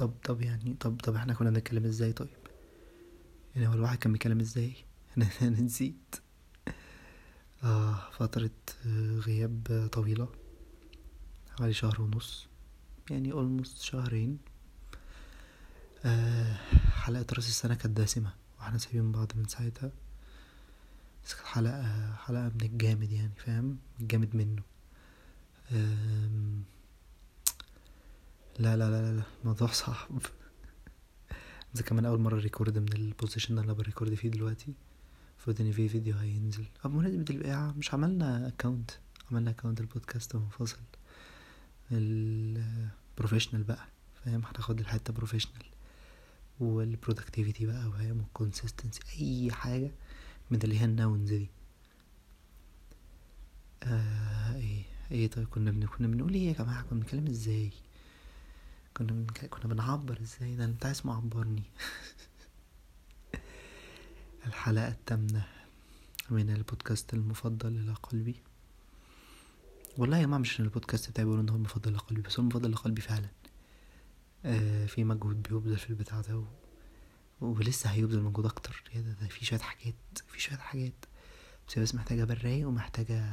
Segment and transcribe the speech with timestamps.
[0.00, 2.28] طب طب يعني طب طب إحنا كنا بنتكلم إزاي طيب؟
[3.54, 4.72] يعني هو الواحد كان بيتكلم إزاي؟
[5.42, 6.16] أنا نسيت.
[7.64, 8.50] آه فترة
[8.86, 10.28] آه، غياب طويلة
[11.58, 12.48] حوالي شهر ونص
[13.10, 14.38] يعني اولموست شهرين.
[16.04, 16.54] آه
[17.02, 19.92] حلقة رأس السنة كانت دسمة وإحنا سايبين بعض من ساعتها.
[21.24, 24.62] بس كانت حلقة حلقة من الجامد يعني فاهم؟ الجامد منه.
[25.72, 26.62] آم،
[28.60, 30.22] لا لا لا لا الموضوع صعب.
[31.74, 34.74] ده كمان أول مرة record من ال position اللي أنا ب record فيه دلوقتي
[35.34, 36.64] المفروض ان في فيديو هينزل.
[36.84, 38.90] آه بمناسبة البيعة مش عملنا account
[39.30, 40.78] عملنا account البودكاست منفصل
[41.92, 43.86] ال professional بقى
[44.24, 45.62] فاهم؟ هناخد الحتة professional
[46.60, 49.90] وال productivity بقى فاهم؟ وال consistency أي حاجة
[50.50, 51.48] من اللي هي ال nouns دي.
[53.82, 55.86] آه إيه إيه طيب كنا بن...
[55.86, 57.70] كنا بنقول إيه يا جماعة؟ كنا بنتكلم إزاي؟
[59.00, 59.26] كنا.
[59.48, 61.62] كنا بنعبر إزاي؟ ده أنت عايز معبرني.
[64.46, 65.46] الحلقة الثامنة
[66.30, 68.36] من البودكاست المفضل إلى قلبي.
[69.98, 73.00] والله يا جماعة مش البودكاست بتاعي بيقولوا إن هو المفضل لقلبي بس هو المفضل لقلبي
[73.00, 73.28] فعلا.
[74.44, 76.44] آه في مجهود بيبذل في البتاع ده و...
[77.40, 78.82] ولسه هيبذل مجهود أكتر.
[78.94, 79.94] يا ده, ده في شوية حاجات
[80.28, 81.04] في شوية حاجات.
[81.68, 83.24] بس بس محتاجة براية ومحتاجة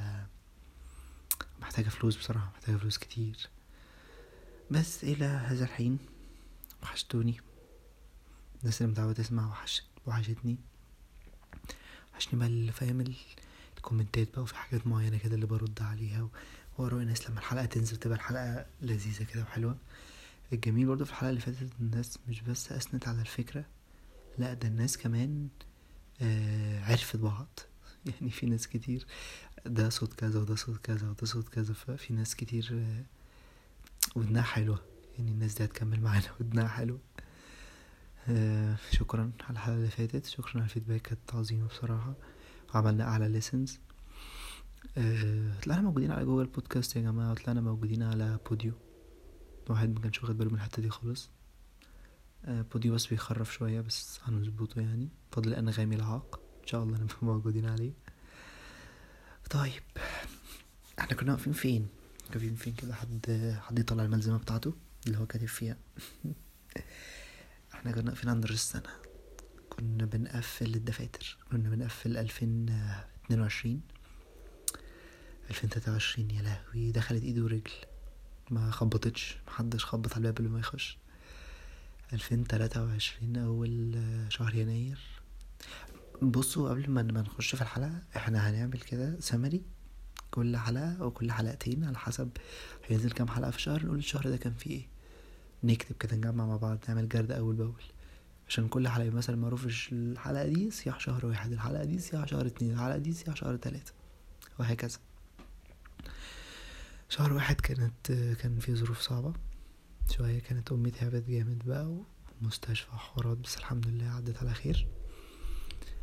[1.62, 3.50] محتاجة فلوس بصراحة محتاجة فلوس كتير.
[4.72, 5.98] بس إلى هذا الحين
[6.84, 7.38] وحشتوني.
[8.62, 10.58] الناس اللي متعودة تسمع وحش وحشتني.
[12.14, 13.16] وحشني بقى اللي فاهم ال-
[13.78, 16.30] الكومنتات بقى وفي حاجات معينة كده اللي برد عليها
[16.78, 19.78] وأراء الناس لما الحلقة تنزل تبقى الحلقة لذيذة كده وحلوة.
[20.54, 23.66] الجميل برضه في الحلقة اللي فاتت الناس مش بس أثنت على الفكرة
[24.38, 25.48] لا ده الناس كمان
[26.22, 27.60] آه عرفت بعض.
[28.06, 29.06] يعني في ناس كتير
[29.66, 33.04] ده صوت كذا وده صوت كذا وده صوت كذا ففي ناس كتير آه
[34.16, 34.80] ودنها حلوة.
[35.18, 37.00] يعني الناس دي هتكمل معانا ودنها حلوة.
[38.30, 40.26] آه شكرا على الحلقة اللي فاتت.
[40.26, 42.14] شكرا على ال feedback كانت عظيمة بصراحة.
[42.76, 43.80] وعملنا أعلى listens
[44.98, 47.32] آه طلعنا موجودين على Google Podcast يا جماعة.
[47.32, 48.74] وطلعنا موجودين على Podeo
[49.70, 51.30] واحد ما كانش واخد باله من الحتة دي خالص.
[52.46, 55.10] آه بوديو بس بيخرف شوية بس هنظبطه يعني.
[55.32, 56.40] فضل أنغامي العاق.
[56.62, 57.92] إن شاء الله نبقى موجودين عليه.
[59.50, 59.84] طيب
[61.00, 61.88] إحنا كنا واقفين فين؟
[62.30, 64.76] واقفين فين كده حد حد يطلع الملزمة بتاعته؟
[65.08, 65.78] اللي هو كاتب فيها.
[67.74, 68.90] إحنا كنا واقفين عند راس السنة
[69.70, 71.38] كنا بنقفل الدفاتر.
[71.52, 72.70] كنا بنقفل ألفين
[73.26, 73.82] اتنين وعشرين.
[75.50, 76.92] ألفين تلاتة وعشرين يا لهوي.
[76.92, 77.72] دخلت إيده ورجل.
[78.50, 79.38] ما خبطتش.
[79.48, 80.98] محدش خبط على الباب قبل ما يخش.
[82.14, 84.00] ألفين تلاتة وعشرين أول
[84.30, 85.00] شهر يناير.
[86.22, 89.62] بصوا قبل ما نخش في الحلقة إحنا هنعمل كده سمري
[90.32, 92.30] كل حلقة أو كل حلقتين على حسب
[92.88, 94.88] هينزل كام حلقة في شهر نقول الشهر ده كان فيه إيه؟
[95.64, 97.84] نكتب كده نجمع مع بعض نعمل جرد أول بأول.
[98.50, 102.46] عشان كل حلقة مثلا معروف الش- الحلقة دي صياح شهر واحد الحلقة دي صياح شهر
[102.48, 103.92] اتنين الحلقة دي صياح شهر تلاتة
[104.60, 104.98] وهكذا.
[107.10, 108.12] شهر واحد كانت
[108.42, 109.34] كان فيه ظروف صعبة
[110.18, 111.98] شوية كانت أمي تعبت جامد بقى
[112.42, 114.88] ومستشفى وحوارات بس الحمد لله عدت على خير.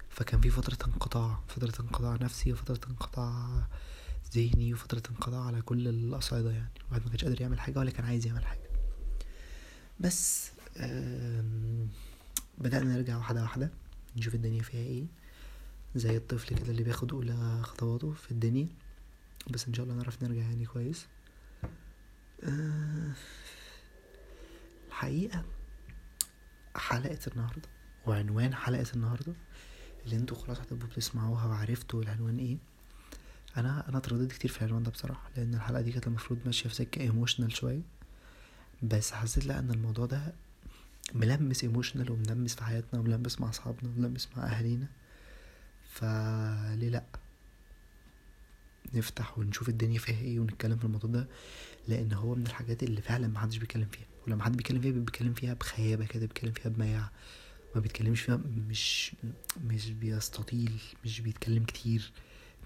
[0.08, 3.66] فكان في فترة انقطاع فترة انقطاع نفسي وفترة انقطاع
[4.34, 6.70] ذهني وفترة انقطاع على كل الأصعدة يعني.
[6.86, 8.70] الواحد ما كانش قادر يعمل حاجة ولا كان عايز يعمل حاجة.
[10.00, 10.50] بس
[12.58, 13.70] بدأنا نرجع واحدة واحدة
[14.16, 15.06] نشوف الدنيا فيها إيه.
[15.94, 18.68] زي الطفل كده اللي بياخد أولى خطواته في الدنيا.
[19.50, 21.06] بس إن شاء الله نعرف نرجع يعني كويس.
[22.44, 23.12] آه،
[24.88, 25.44] الحقيقة
[26.76, 27.68] حلقة النهاردة
[28.06, 29.32] وعنوان حلقة النهاردة
[30.04, 32.58] اللي أنتوا خلاص هتبقوا بتسمعوها وعرفتوا العنوان إيه.
[33.56, 36.74] أنا أنا اترددت كتير في العنوان ده بصراحة لأن الحلقة دي كانت المفروض ماشية في
[36.74, 37.80] سكة ايموشنال شوية.
[38.82, 40.32] بس حسيت لأ إن الموضوع ده
[41.14, 44.86] ملمس ايموشنال وملمس في حياتنا وملمس مع أصحابنا وملمس مع اهالينا
[45.90, 47.04] فليه لأ؟
[48.94, 51.26] نفتح ونشوف الدنيا فيها إيه ونتكلم في الموضوع ده
[51.88, 54.06] لأن هو من الحاجات اللي فعلا محدش بيتكلم فيها.
[54.26, 57.10] ولما حد بيتكلم فيها بيتكلم فيها بخيابة كده بيتكلم فيها بمياعة
[57.74, 59.12] ما بيتكلمش فيها مش
[59.64, 62.12] مش بيستطيل مش بيتكلم كتير.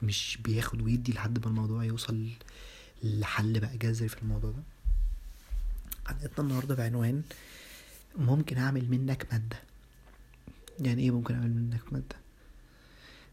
[0.03, 2.29] مش بياخد ويدي لحد ما الموضوع يوصل
[3.03, 4.63] لحل بقى جذري في الموضوع ده.
[6.07, 7.23] حلقتنا النهارده بعنوان
[8.19, 9.59] ممكن أعمل منك مادة.
[10.81, 12.17] يعني إيه ممكن أعمل منك مادة؟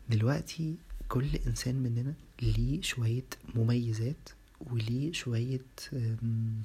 [0.10, 0.76] دلوقتي
[1.10, 3.24] كل إنسان مننا ليه شوية
[3.56, 4.30] مميزات
[4.62, 5.62] وليه شوية
[5.94, 6.62] أم،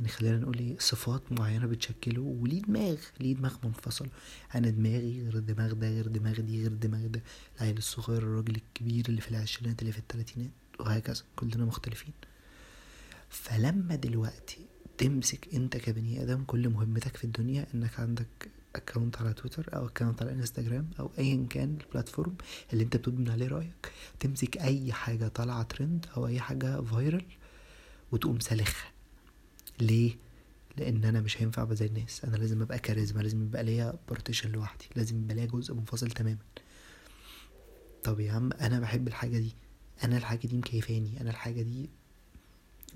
[0.00, 4.08] يعني خلينا نقول إيه صفات معينة بتشكله وليه دماغ ليه دماغ منفصل.
[4.54, 7.22] أنا دماغي غير دماغ ده غير دماغ دي غير دماغ ده.
[7.60, 10.50] العيل الصغير الراجل الكبير اللي في العشرينات اللي في التلاتينات
[10.80, 11.22] وهكذا.
[11.36, 12.12] كلنا مختلفين.
[13.28, 14.66] فلما دلوقتي
[14.98, 20.22] تمسك أنت كبني آدم كل مهمتك في الدنيا إنك عندك account على تويتر أو account
[20.22, 22.34] على إنستجرام أو ايا كان ال platform
[22.72, 27.24] اللي أنت بتبني عليه رأيك تمسك أي حاجة طالعة ترند أو أي حاجة viral
[28.12, 28.90] وتقوم سالخها.
[29.80, 30.16] ليه؟
[30.76, 32.24] لأن أنا مش هينفع أبقى زي الناس.
[32.24, 34.84] أنا لازم أبقى كاريزما لازم يبقى ليا partition لوحدي.
[34.96, 36.38] لازم يبقى ليا جزء منفصل تماما.
[38.04, 39.52] طب يا عم أنا بحب الحاجة دي.
[40.04, 41.20] أنا الحاجة دي مكيفاني.
[41.20, 41.88] أنا الحاجة دي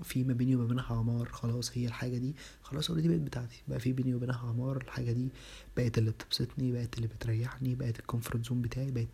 [0.03, 2.35] في ما بيني وما بينها عمار خلاص هي الحاجة دي.
[2.63, 3.61] خلاص already بقت بتاعتي.
[3.67, 5.29] بقى في بيني وبينها عمار الحاجة دي
[5.77, 9.07] بقت اللي بتبسطني بقت اللي بتريحني بقت ال comfort zone بتاعي بقت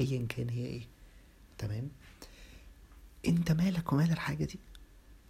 [0.00, 0.82] ايا كان هي إيه.
[1.58, 1.88] تمام؟
[3.28, 4.58] أنت مالك ومال الحاجة دي؟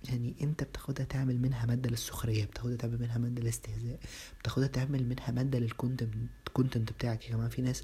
[0.08, 3.98] يعني انت بتاخدها تعمل منها مادة للسخرية بتاخدها تعمل منها مادة للاستهزاء
[4.40, 6.14] بتاخدها تعمل منها مادة لل content
[6.52, 7.24] content بتاعك.
[7.26, 7.82] يا جماعة في ناس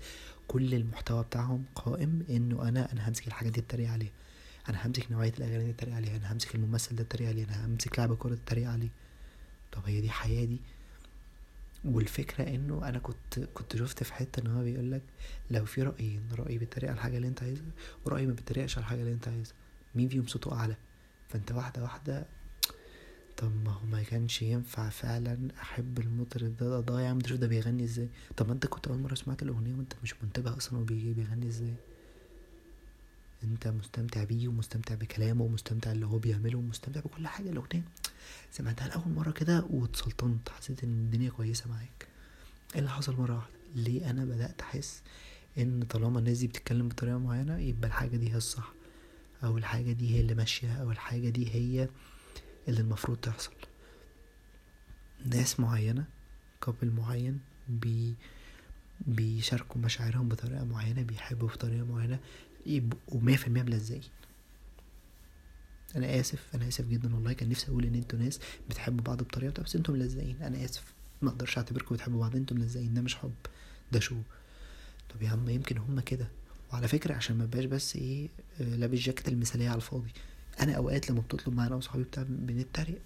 [0.49, 4.11] كل المحتوى بتاعهم قائم انه أنا أنا همسك الحاجة دي اتريق عليها
[4.69, 7.99] أنا همسك نوعية الاغاني دي اتريق عليها أنا همسك الممثل ده اتريق عليه أنا همسك
[7.99, 8.89] لاعب الكوره اتريق عليه
[9.73, 10.61] طب هي دي حياة دي؟
[11.85, 15.03] والفكرة انه أنا كنت كنت شفت في حتة ان هو بيقول لك
[15.51, 17.65] لو في رأيين رأي بيتريق على الحاجة اللي انت عايزها
[18.05, 19.55] ورأي ما بيتريقش على الحاجة اللي انت عايزها.
[19.95, 20.77] مين فيهم صوته أعلى؟
[21.29, 22.27] فانت واحدة واحدة
[23.37, 27.47] طب ما هو ما كانش ينفع فعلا أحب المطرب ده ده ضايع انت شوف ده
[27.47, 30.85] بيغني إزاي؟ طب ما أنت كنت أول مرة سمعت الأغنية وأنت مش منتبه أصلا هو
[30.85, 31.75] بيغني إزاي؟
[33.45, 37.51] أنت مستمتع بيه ومستمتع بكلامه ومستمتع اللي هو بيعمله ومستمتع بكل حاجة.
[37.51, 37.83] الأغنية
[38.53, 42.07] سمعتها لأول مرة كده واتسلطنت حسيت إن الدنيا كويسة معاك.
[42.75, 45.03] إيه اللي حصل مرة واحدة؟ ليه أنا بدأت أحس
[45.59, 48.73] إن طالما الناس دي بتتكلم بطريقة معينة يبقى الحاجة دي هي الصح؟
[49.45, 51.89] أو الحاجة دي هي اللي ماشية أو الحاجة دي هي
[52.69, 53.53] اللي المفروض تحصل.
[55.27, 56.05] ناس معينة
[56.63, 58.15] كابل معين بي
[59.01, 62.19] بيشاركوا مشاعرهم بطريقة معينة بيحبوا بطريقة معينة
[62.67, 64.03] يبقوا مية في المية ملزقين.
[65.97, 67.33] أنا آسف أنا آسف جدا والله.
[67.33, 68.41] كان نفسي أقول إن أنتوا ناس
[68.71, 70.43] بتحبوا بعض بطريقة بس أنتوا ملزقين.
[70.43, 70.95] أنا آسف.
[71.23, 72.37] ما أقدرش أعتبركم بتحبوا بعض.
[72.37, 72.95] أنتوا ملزقين.
[72.95, 73.35] ده مش حب.
[73.93, 74.17] ده شو؟
[75.15, 76.29] طب يا عم يمكن هما كده.
[76.73, 78.29] وعلى فكرة عشان ما بقاش بس إيه
[78.61, 80.11] لابس جاكيت المثالية على الفاضي.
[80.61, 83.01] أنا أوقات لما بتطلب معانا وصحابي بتاع بنتريق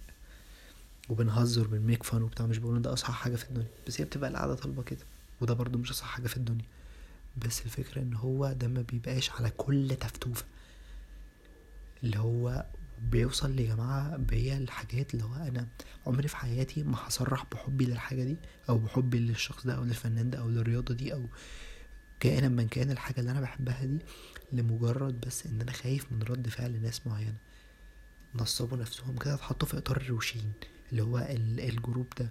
[1.09, 4.55] وبنهزر بنميك فان وبتاع مش بقول ده اصح حاجة في الدنيا بس هي بتبقى القعدة
[4.55, 5.05] طالبة كده
[5.41, 6.65] وده برضو مش اصح حاجة في الدنيا.
[7.45, 10.45] بس الفكرة إن هو ده ما بيبقاش على كل تفتوفة.
[12.03, 12.65] اللي هو
[13.11, 15.67] بيوصل يا جماعة بيا الحاجات اللي هو أنا
[16.07, 18.35] عمري في حياتي ما هصرح بحبي للحاجة دي
[18.69, 21.25] أو بحبي للشخص ده أو للفنان ده أو للرياضة دي أو
[22.23, 23.99] كائنا من كان الحاجة اللي أنا بحبها دي
[24.51, 27.35] لمجرد بس إن أنا خايف من رد فعل ناس معينة.
[28.35, 30.51] نصبوا نفسهم كده اتحطوا في إطار الروشين
[30.91, 32.29] اللي هو ال group ده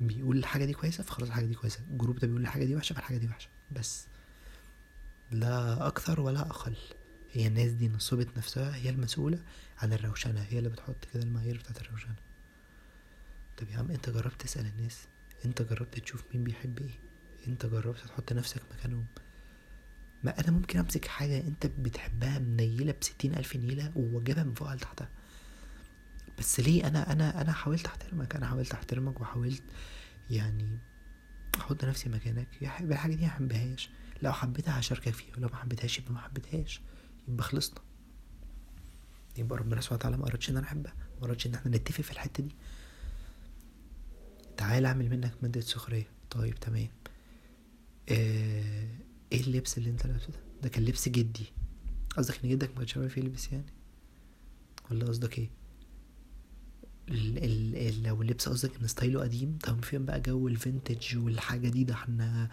[0.00, 1.80] بيقول الحاجة دي كويسة فخلاص الحاجة دي كويسة.
[1.90, 3.48] ال group ده بيقول الحاجة دي وحشة فالحاجة دي وحشة.
[3.72, 4.06] بس
[5.30, 6.76] لا أكثر ولا أقل.
[7.32, 9.38] هي الناس دي نصبت نفسها هي المسؤولة
[9.78, 12.14] عن الروشنة هي اللي بتحط كده المعايير بتاعت الروشنة.
[13.56, 14.98] طب يا عم أنت جربت تسأل الناس؟
[15.44, 17.09] أنت جربت تشوف مين بيحب إيه؟
[17.48, 19.06] انت جربت تحط نفسك مكانهم؟
[20.24, 25.08] ما أنا ممكن امسك حاجة انت بتحبها منيلة بستين ألف نيلة واجيبها من فوق لتحتها.
[26.38, 29.62] بس ليه أنا أنا أنا حاولت احترمك أنا حاولت احترمك وحاولت
[30.30, 30.78] يعني
[31.58, 32.48] أحط نفسي مكانك.
[32.62, 33.90] يا الحاجة دي محبهاش
[34.22, 36.80] لو حبيتها هشاركك فيها ولو ما حبيتهاش يبقى ما حبيتهاش.
[37.28, 37.80] يبقى خلصنا.
[39.38, 42.54] يبقى ربنا سبحانه وتعالى ما ان أنا احبها ما ان إحنا نتفق في الحتة دي.
[44.56, 46.06] تعال اعمل منك مادة سخرية.
[46.30, 46.88] طيب تمام.
[48.08, 48.86] إيه
[49.32, 51.46] اللبس اللي أنت لابسه ده؟ ده كان لبس جدي.
[52.16, 53.64] قصدك إن جدك ما كانش عارف يلبس يعني؟
[54.90, 55.48] ولا قصدك إيه؟
[57.08, 61.16] ال ال لو اللبس قصدك إن style ه قديم طب فين بقى جو ال vintage
[61.18, 62.48] والحاجة دي؟ ده إحنا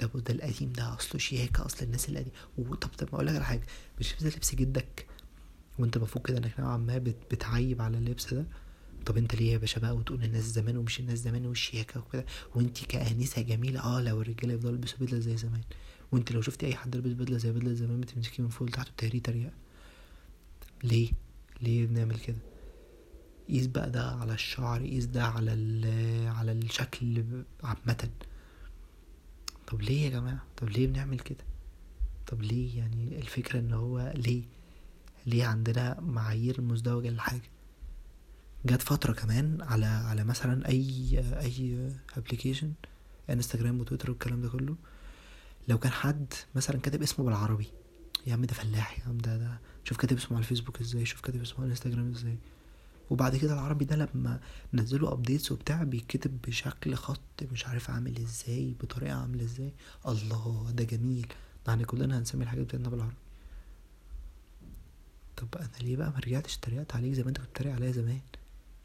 [0.00, 2.32] ده ده القديم ده أصله شياكة أصل الناس القديم
[2.80, 3.62] طب طب أقول لك على حاجة.
[4.00, 5.06] مش ده لبس جدك
[5.78, 8.44] وأنت المفروض كده إنك نوعا ما بت بتعيب على اللبس ده؟
[9.06, 12.84] طب انت ليه يا باشا بقى وتقول الناس زمان ومش الناس زمان والشياكة وكده؟ وانت
[12.84, 15.60] كأنسة جميلة آه لو الرجالة يفضلوا يلبسوا بدلة زي زمان.
[16.12, 19.22] وانت لو شفتي أي حد لابس بدلة زي بدلة زمان بتمسكيه من فوق لتحت وتهريه
[19.22, 19.52] تريقة.
[20.84, 21.10] ليه؟
[21.62, 22.36] ليه بنعمل كده؟
[23.48, 25.50] قيس بقى ده على الشعر قيس ده على
[26.28, 27.22] على الشكل
[27.64, 28.08] عامة.
[29.66, 31.44] طب ليه يا جماعة؟ طب ليه بنعمل كده؟
[32.26, 34.42] طب ليه يعني الفكرة إن هو ليه؟
[35.26, 37.42] ليه عندنا معايير مزدوجة للحاجة
[38.66, 42.72] جت فترة كمان على على مثلا أي أي application
[43.30, 44.76] انستجرام وتويتر والكلام ده كله
[45.68, 47.66] لو كان حد مثلا كاتب اسمه بالعربي
[48.26, 51.20] يا عم ده فلاح يا عم ده ده شوف كاتب اسمه على الفيسبوك إزاي شوف
[51.20, 52.38] كاتب اسمه على الإنستجرام إزاي.
[53.10, 54.40] وبعد كده العربي ده لما
[54.74, 57.20] نزلوا updates وبتاع بيتكتب بشكل خط
[57.52, 59.72] مش عارف عامل إزاي بطريقة عاملة إزاي.
[60.08, 61.26] الله ده جميل.
[61.68, 63.14] إحنا كلنا هنسمي الحاجات بتاعتنا بالعربي.
[65.36, 68.20] طب أنا ليه بقى ما رجعتش اتريقت عليك زي ما أنت كنت بتتريق عليا زمان؟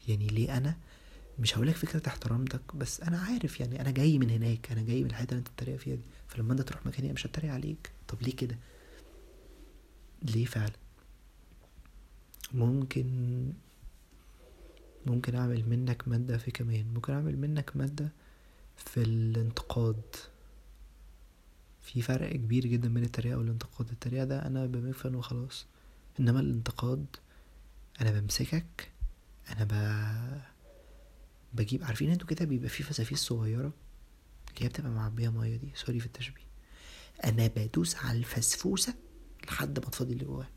[0.08, 0.76] يعني ليه أنا
[1.38, 5.10] مش هقولك فكرة احترامتك بس أنا عارف يعني أنا جاي من هناك أنا جاي من
[5.10, 6.02] الحتة اللي أنت بتتريق فيها دي.
[6.28, 7.90] فلما أنت تروح مكاني مش هتريق عليك.
[8.08, 8.58] طب ليه كده؟
[10.22, 10.72] ليه فعلا؟
[12.52, 13.06] ممكن
[15.06, 16.86] ممكن أعمل منك مادة في كمان.
[16.94, 18.12] ممكن أعمل منك مادة
[18.76, 20.02] في الانتقاد.
[21.82, 23.90] في فرق كبير جدا بين التريقة والانتقاد.
[23.90, 25.66] التريقة ده أنا بمفن وخلاص.
[26.20, 27.06] إنما الانتقاد
[28.00, 28.90] أنا بمسكك
[29.50, 29.74] أنا ب...
[31.52, 33.72] بجيب عارفين أنتوا كده بيبقى في فسافيس صغيرة
[34.48, 36.44] اللي هي بتبقى معبية مية دي؟ سوري في التشبيه.
[37.24, 38.94] أنا بدوس على الفسفوسة
[39.46, 40.50] لحد ما تفضي اللي جواها.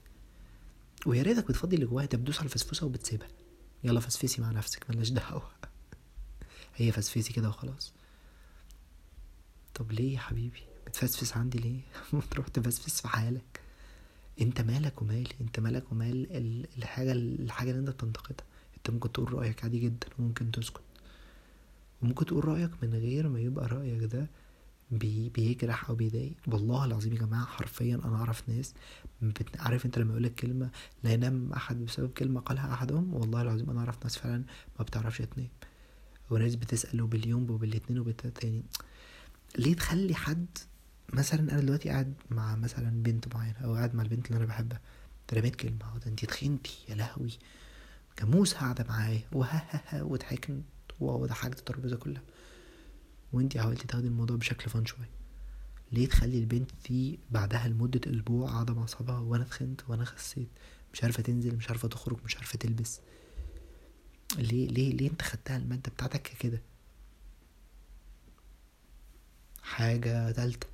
[1.06, 3.28] ويا ريتك بتفضي اللي جواها انت بتدوس على الفسفوسة وبتسيبها.
[3.84, 5.52] يلا فسفسي مع نفسك ملناش دعوة.
[6.76, 7.94] هي فسفسي كده وخلاص.
[9.76, 11.82] طب ليه يا حبيبي؟ بتفسفس عندي ليه؟
[12.32, 13.62] تروح تفسفس في حالك.
[14.42, 16.28] انت مالك ومالي انت مالك ومال
[16.78, 18.46] الحاجة الحاجة اللي انت بتنتقدها.
[18.78, 20.82] انت ممكن تقول رأيك عادي جدا وممكن تسكت.
[22.02, 24.28] وممكن تقول رأيك من غير ما يبقى رأيك ده
[24.92, 26.34] بي بيجرح أو بيضايق.
[26.48, 28.74] والله العظيم يا جماعة حرفيا أنا أعرف ناس
[29.60, 30.70] عارف أنت لما يقولك كلمة
[31.04, 34.44] لا ينام أحد بسبب كلمة قالها أحدهم؟ والله العظيم أنا أعرف ناس فعلا
[34.80, 35.50] ما بتعرفش تنام.
[36.30, 38.64] وناس بتسأل باليوم وبالاتنين وبالتاني
[39.58, 40.46] ليه تخلي حد
[41.14, 44.82] مثلا أنا دلوقتي قاعد مع مثلا بنت معينة أو قاعد مع البنت اللي أنا بحبها.
[45.34, 47.32] رميت كلمة أنت تخنتي يا لهوي.
[48.20, 49.22] جاموسه قاعدة معايا.
[49.32, 50.62] وها وضحكت.
[51.00, 52.22] وضحكت الترابيزة كلها.
[53.34, 55.10] وانتي حاولتي تاخدي الموضوع بشكل فان شوية.
[55.92, 60.50] ليه تخلي البنت دي بعدها لمدة أسبوع قاعدة مع صحابها وأنا تخنت وأنا خسيت.
[60.94, 63.00] مش عارفة تنزل مش عارفة تخرج مش عارفة تلبس.
[64.38, 66.62] ليه ليه ليه انت خدتها المادة بتاعتك كده؟
[69.62, 70.68] حاجة تالتة.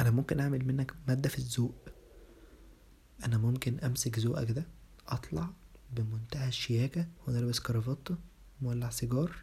[0.00, 1.74] أنا ممكن أعمل منك مادة في الذوق.
[3.24, 4.66] أنا ممكن أمسك ذوقك ده
[5.08, 5.50] أطلع
[5.94, 8.16] بمنتهى الشياكة وأنا لابس كرافتة
[8.62, 9.36] مولع سيجار.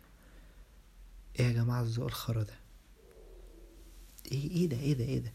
[1.40, 2.54] إيه يا جماعة الذوق الخرا ده؟
[4.32, 5.32] إيه إيه ده إيه ده إيه ده؟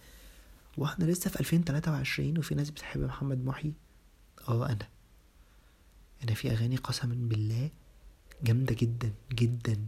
[0.76, 3.72] وإحنا لسه في ألفين تلاتة وعشرين وفي ناس بتحب محمد محي.
[4.48, 4.88] آه أنا.
[6.24, 7.70] أنا في أغاني قسما بالله
[8.44, 9.86] جامدة جدا جدا.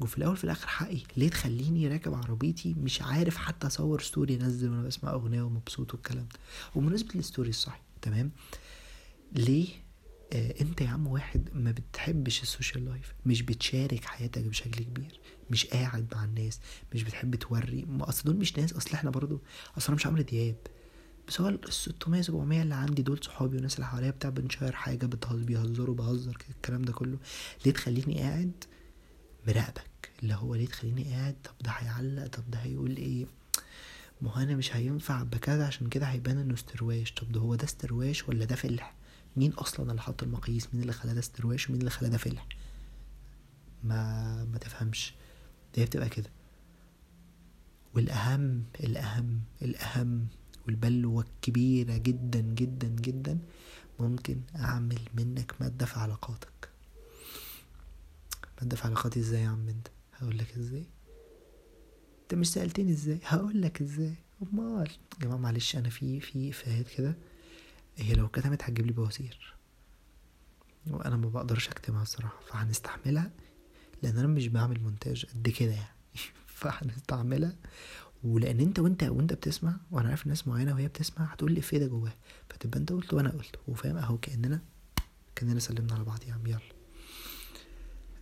[0.00, 1.00] وفي الأول في الآخر حقي.
[1.16, 6.28] ليه تخليني راكب عربيتي مش عارف حتى أصور story أنزل وأنا بسمع أغنية ومبسوط والكلام
[6.32, 6.38] ده؟
[6.74, 8.30] وبمناسبه ال story الصحي تمام؟
[9.32, 9.68] ليه
[10.34, 15.20] انت يا عم واحد ما بتحبش ال social life مش بتشارك حياتك بشكل كبير
[15.50, 16.60] مش قاعد مع الناس
[16.94, 19.40] مش بتحب توري ما أصل دول مش ناس أصل إحنا برضو
[19.78, 20.56] أصل أنا مش عمرو دياب.
[21.28, 24.72] بس هو ال 600 700 اللي عندي دول صحابي والناس اللي حواليا بتاع بن share
[24.72, 27.18] حاجة بتهزر بيهزروا بهزر الكلام ده كله.
[27.66, 28.64] ليه تخليني قاعد
[29.48, 33.26] مراقبك؟ اللي هو ليه تخليني قاعد طب ده هيعلق طب ده هيقول إيه؟
[34.22, 37.64] ما هو أنا مش هينفع بكذا عشان كده هيبان إنه استرواش طب ده هو ده
[37.64, 38.94] استرواش ولا ده فلح؟
[39.38, 42.46] مين أصلا اللي حط المقاييس؟ مين اللي خلاه ده استرواش ومين اللي خلاه ده فلح
[43.84, 45.14] ما ما تفهمش.
[45.76, 46.30] هي بتبقى كده.
[47.94, 50.26] والأهم الأهم الأهم
[50.66, 53.38] والبلوة الكبيرة جدا جدا جدا
[54.00, 56.68] ممكن أعمل منك مادة في علاقاتك.
[58.62, 60.86] مادة في علاقاتي إزاي يا عم أنت؟ هقولك إزاي؟
[62.22, 64.88] أنت مش سألتني إزاي؟ هقولك إزاي؟ أمال.
[64.90, 67.14] يا جماعة معلش أنا في في افيهات كده.
[67.98, 69.54] هي لو كتمت هتجيب لي بواسير.
[70.90, 73.30] وأنا ما بقدرش اكتبها الصراحة فهنستحملها
[74.02, 75.94] لأن أنا مش بعمل مونتاج قد كده يعني.
[76.46, 77.56] فهنستعملها
[78.24, 81.86] ولأن أنت وأنت وأنت بتسمع وأنا عارف ناس معينة وهي بتسمع هتقول لي إيه ده
[81.86, 82.16] جواها.
[82.50, 84.60] فتبقى أنت قلت وأنا قلت وفاهم أهو كأننا
[85.34, 86.60] كأننا سلمنا على بعض يا عم يلا.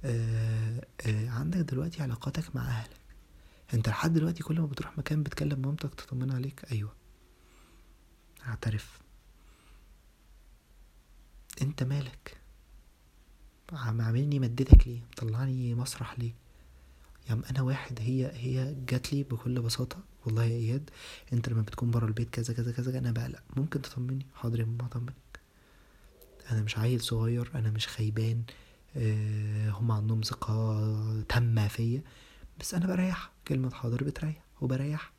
[0.05, 3.01] آه آه عندك دلوقتي علاقاتك مع أهلك.
[3.75, 6.65] أنت لحد دلوقتي كل ما بتروح مكان بتكلم مامتك تطمن عليك.
[6.73, 6.93] أيوه.
[8.47, 9.01] أعترف.
[11.63, 12.37] انت مالك؟
[13.73, 16.33] عم عاملني مددك ليه؟ مطلعني مسرح ليه؟
[17.31, 20.91] عم أنا واحد هي هي جات لي بكل بساطة والله يا اياد
[21.33, 24.87] انت لما بتكون بره البيت كذا كذا كذا أنا بقلق ممكن تطمني؟ حاضر يا ماما
[24.87, 25.41] اطمنك.
[26.51, 28.43] أنا مش عيل صغير أنا مش خيبان
[28.97, 32.03] أه هم عندهم ثقة تامة فيا.
[32.61, 35.13] بس أنا بريح كلمة حاضر بتريح وبريح.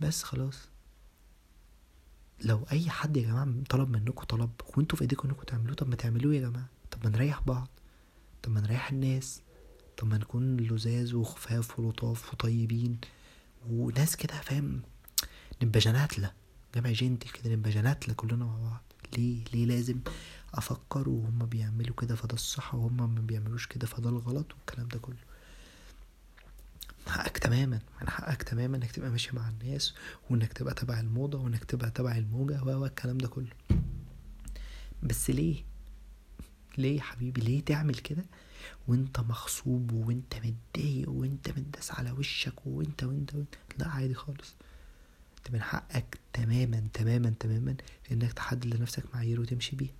[0.00, 0.68] بس خلاص.
[2.44, 5.96] لو أي حد يا جماعة طلب منكم طلب وأنتوا في إيديكم إنكم تعملوه طب ما
[5.96, 6.68] تعملوه يا جماعة.
[6.90, 7.68] طب ما نريح بعض.
[8.42, 9.42] طب ما نريح الناس.
[9.96, 12.98] طب ما نكون لزاز وخفاف ولطاف وطيبين.
[13.70, 14.82] وناس كده فاهم
[15.62, 16.32] نبقى جناتلة.
[16.74, 18.82] جمع جنتل كده نبقى جناتلة كلنا مع بعض.
[19.16, 19.98] ليه؟ ليه لازم
[20.54, 25.27] أفكر وهم بيعملوا كده فده الصح وهم ما بيعملوش كده فده الغلط والكلام ده كله.
[27.10, 29.94] حقك تماما من حقك تماما إنك تبقى ماشي مع الناس
[30.30, 33.50] وإنك تبقى تبع الموضة وإنك تبقى تبع الموجة و الكلام ده كله.
[35.02, 35.64] بس ليه؟
[36.78, 38.24] ليه يا حبيبي؟ ليه تعمل كده؟
[38.88, 43.54] وإنت مغصوب وإنت متضايق وإنت متداس على وشك وإنت وإنت وإنت.
[43.78, 44.54] لا عادي خالص.
[45.38, 47.76] أنت من حقك تماما تماما تماما
[48.12, 49.92] إنك تحدد لنفسك معايير وتمشي بيها.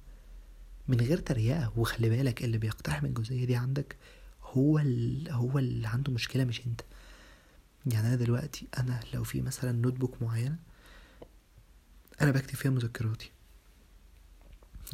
[0.89, 1.73] من غير تريقة.
[1.77, 3.97] وخلي بالك اللي بيقتحم الجزئية دي عندك
[4.43, 5.29] هو ال...
[5.31, 6.81] هو اللي عنده مشكلة مش أنت.
[7.93, 10.57] يعني أنا دلوقتي أنا لو في مثلا notebook معينة
[12.21, 13.31] أنا بكتب فيها مذكراتي.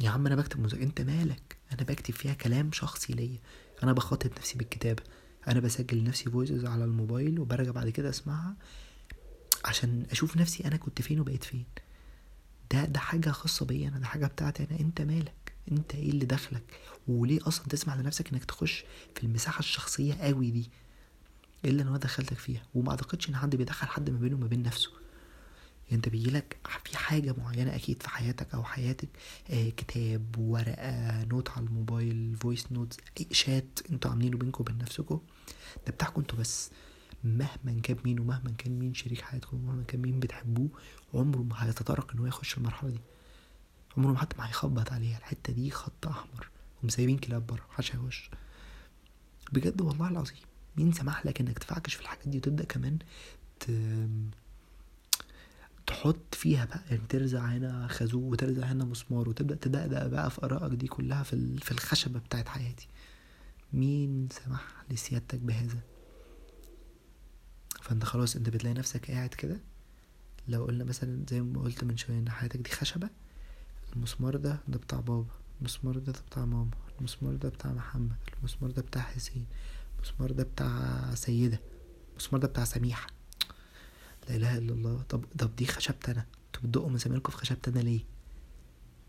[0.01, 3.39] يا عم أنا بكتب مذكرة أنت مالك؟ أنا بكتب فيها كلام شخصي ليا.
[3.83, 5.03] أنا بخاطب نفسي بالكتابة.
[5.47, 8.55] أنا بسجل لنفسي voices على الموبايل وبرجع بعد كده أسمعها
[9.65, 11.65] عشان أشوف نفسي أنا كنت فين وبقيت فين.
[12.71, 14.79] ده ده حاجة خاصة بيا أنا ده حاجة بتاعتي أنا.
[14.79, 18.85] أنت مالك؟ أنت إيه اللي دخلك؟ وليه أصلا تسمح لنفسك إنك تخش
[19.15, 20.69] في المساحة الشخصية قوي دي؟
[21.65, 22.63] إيه اللي أنا دخلتك فيها.
[22.75, 24.89] وما أعتقدش إن حد بيدخل حد ما بينه وما بين نفسه.
[25.85, 29.09] يعني أنت بيجيلك في حاجة معينة أكيد في حياتك أو حياتك
[29.49, 35.21] آه كتاب ورقة note على الموبايل voice notes أي شات أنتوا عاملينه بينكم وبين نفسكم
[35.87, 36.69] ده بتاعكم أنتوا بس.
[37.23, 40.69] مهما كان مين ومهما كان مين شريك حياتكم ومهما كان مين بتحبوه
[41.13, 42.99] عمره ما هيتطرق إن هو يخش المرحلة دي.
[43.97, 45.17] عمره ما حد ما هيخبط عليها.
[45.17, 46.49] الحتة دي خط أحمر.
[46.83, 48.29] ومسايبين كلاب بره محدش هيخش.
[49.51, 50.37] بجد والله العظيم.
[50.77, 52.97] مين سمح لك إنك تفعكش في الحاجات دي وتبدأ كمان
[53.59, 53.71] ت...
[55.87, 60.73] تحط فيها بقى يعني ترزع هنا خازوق وترزع هنا مسمار وتبدأ تدقدق بقى في آرائك
[60.73, 62.87] دي كلها في في الخشبة بتاعت حياتي.
[63.73, 65.79] مين سمح لسيادتك بهذا؟
[67.81, 69.59] فأنت خلاص أنت بتلاقي نفسك قاعد كده.
[70.47, 73.09] لو قلنا مثلا زي ما قلت من شوية إن حياتك دي خشبة
[73.95, 75.25] المسمار ده ده بتاع بابا
[75.59, 79.45] المسمار ده, ده بتاع ماما المسمار ده بتاع محمد المسمار ده بتاع حسين
[80.05, 81.59] المسمار ده بتاع سيدة
[82.11, 83.07] المسمار ده بتاع سميحة.
[84.29, 85.01] لا إله إلا الله.
[85.09, 86.25] طب طب دي خشبت أنا.
[86.47, 87.99] أنتوا بتدقوا مساميركم في خشبت أنا ليه؟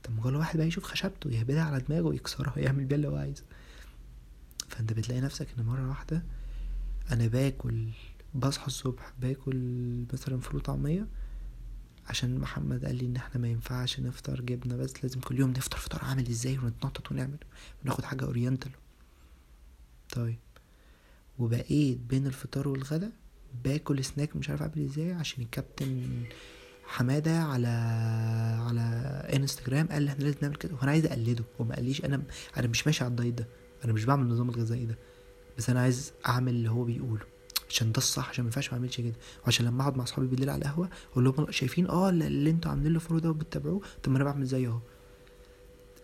[0.03, 3.17] طب ما كل واحد بقى يشوف خشبته يهبدها على دماغه ويكسرها ويعمل بيها اللي هو
[3.17, 3.45] عايزه.
[4.69, 6.23] فأنت بتلاقي نفسك إن مرة واحدة
[7.11, 7.89] أنا باكل
[8.35, 9.57] بصحى الصبح باكل
[10.13, 11.07] مثلا فول وطعميه
[12.07, 15.77] عشان محمد قال لي إن إحنا ما ينفعش نفطر جبنة بس لازم كل يوم نفطر
[15.79, 17.39] فطار عامل إزاي ونتنطط ونعمل
[17.85, 18.71] وناخد حاجة oriental.
[20.13, 20.39] طيب.
[21.39, 23.13] وبقيت بين الفطار والغدا
[23.65, 26.03] باكل سناك مش عارف أعمل إزاي عشان الكابتن
[26.87, 27.69] حمادة على
[28.69, 28.81] على
[29.37, 30.75] إنستجرام قال لي إحنا لازم نعمل كده.
[30.75, 31.45] وأنا عايز أقلده.
[31.59, 32.23] وما قاليش أنا
[32.57, 33.47] أنا مش ماشي على ال diet ده.
[33.85, 34.99] أنا مش بعمل النظام الغذائي ده.
[35.59, 37.23] بس أنا عايز أعمل اللي هو بيقوله.
[37.69, 39.13] عشان ده الصح عشان ما ينفعش ما أعملش كده.
[39.45, 42.93] وعشان لما أقعد مع أصحابي بالليل على القهوة أقول لهم شايفين آه اللي أنتوا عاملين
[42.93, 43.81] له follow ده وبتتابعوه.
[44.03, 44.79] طب ما أنا بعمل زيه أهو.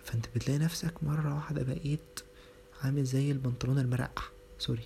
[0.04, 2.20] فأنت بتلاقي نفسك مرة واحدة بقيت
[2.82, 4.22] عامل زي البنطلون المرقع.
[4.58, 4.82] sorry.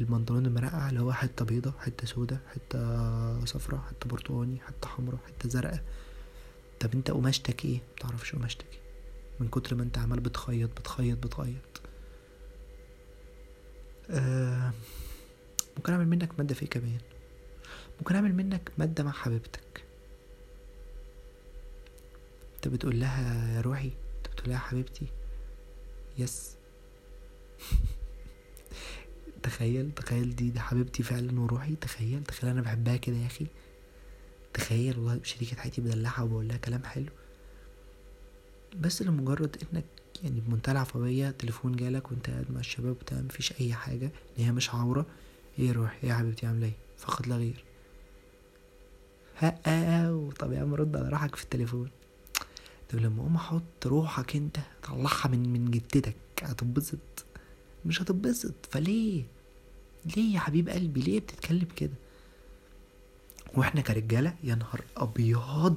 [0.00, 5.48] البنطلون المرقع اللي هو حتة بيضة حتة سودة حتة صفرا حتة برتقاني حتة حمرا حتة
[5.48, 5.82] زرقاء.
[6.80, 8.80] طب انت قماشتك إيه؟ متعرفش قماشتك إيه.
[9.40, 11.80] من كتر ما انت عمال بتخيط بتخيط بتخيط.
[14.10, 14.72] آه
[15.76, 16.98] ممكن أعمل منك مادة في كمان؟
[17.98, 19.84] ممكن أعمل منك مادة مع حبيبتك.
[22.56, 25.06] انت بتقول لها يا روحي انت بتقول لها حبيبتي
[26.18, 26.56] يس.
[29.46, 31.74] تخيل تخيل دي دي حبيبتي فعلا وروحي.
[31.76, 33.46] تخيل تخيل أنا بحبها كده يا أخي.
[34.54, 37.06] تخيل والله شريكة حياتي بدلعها وبقول لها كلام حلو.
[38.80, 39.84] بس لمجرد إنك
[40.24, 44.52] يعني بمنتهى العفوية تليفون جالك وأنت قاعد مع الشباب بتاع مفيش أي حاجة إن هي
[44.52, 45.06] مش عورة
[45.58, 47.64] إيه روحي إيه يا حبيبتي عاملة إيه؟ فقط لا غير.
[49.38, 51.90] ها طب يا عم رد على روحك في التليفون.
[52.90, 56.98] طب لما أقوم أحط روحك أنت طلعها من من جدتك هتنبسط
[57.86, 59.22] مش هتنبسط فليه؟
[60.16, 61.92] ليه يا حبيب قلبي؟ ليه بتتكلم كده؟
[63.54, 65.76] وإحنا كرجالة يا نهار أبيض!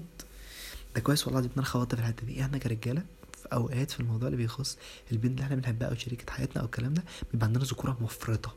[0.96, 2.42] ده كويس والله دي خبطت في الحتة دي.
[2.42, 3.04] إحنا كرجالة
[3.42, 4.78] في أوقات في الموضوع اللي بيخص
[5.12, 8.56] البنت اللي إحنا بنحبها أو شريكة حياتنا أو الكلام ده بيبقى عندنا ذكورة مفرطة.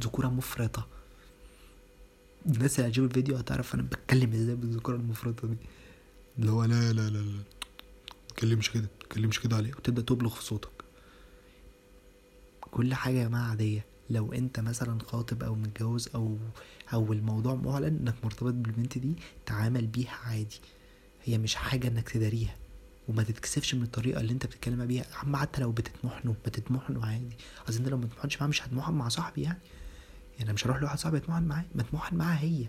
[0.00, 0.86] ذكورة مفرطة.
[2.46, 5.56] الناس اللي هتشوف الفيديو هتعرف أنا بتكلم إزاي بالذكورة المفرطة دي.
[6.38, 7.42] اللي هو لا لا لا لا
[8.28, 10.77] تتكلمش كده تتكلمش كده عليه وتبدأ تبلغ في صوتك.
[12.70, 13.84] كل حاجة يا جماعة عادية.
[14.10, 16.36] لو أنت مثلا خاطب أو متجوز أو
[16.92, 20.60] أو الموضوع معلن إنك مرتبط بالبنت دي تعامل بيها عادي.
[21.24, 22.56] هي مش حاجة إنك تداريها.
[23.08, 25.04] وما تتكسفش من الطريقة اللي أنت بتتكلم بيها.
[25.22, 27.36] عم حتى لو بتتمحنوا بتتمحنوا عادي.
[27.68, 29.58] أصل أنت لو ما تتمحنش معاه مش هتمحن مع صاحبي يعني.
[30.38, 32.66] يعني مش هروح لواحد صاحبي اتمحن معاه ما اتمحن معاها هي.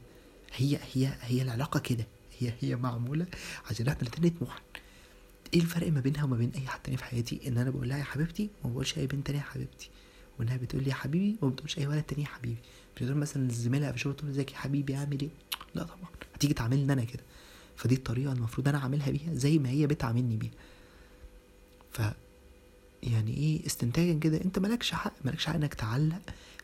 [0.55, 2.07] هي هي هي العلاقة كده.
[2.39, 3.25] هي هي معمولة
[3.69, 4.61] عشان إحنا الاتنين نتمحن
[5.53, 7.97] إيه الفرق ما بينها وما بين أي حد تاني في حياتي؟ إن أنا بقول لها
[7.97, 9.89] يا حبيبتي وما بقولش أي بنت تانية يا حبيبتي.
[10.39, 12.57] وإنها بتقول لي يا حبيبي وما بتقولش أي ولد تاني يا حبيبي.
[12.95, 15.29] مش بتقول مثلا زميلها في الشغل تقول إزيك يا حبيبي عامل إيه؟
[15.75, 16.09] لا طبعا.
[16.35, 17.23] هتيجي تعاملني أنا كده.
[17.75, 20.51] فدي الطريقة المفروض أنا أعملها بيها زي ما هي بتعاملني بيها.
[21.91, 22.01] ف
[23.03, 24.41] يعني إيه استنتاجا كده.
[24.45, 26.21] أنت مالكش حق مالكش حق إنك تعلق